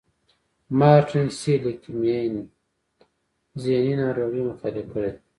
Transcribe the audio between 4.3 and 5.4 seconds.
مطالعه کړې دي.